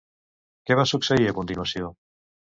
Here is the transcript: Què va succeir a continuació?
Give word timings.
Què 0.69 0.77
va 0.79 0.85
succeir 0.93 1.29
a 1.33 1.35
continuació? 1.41 1.93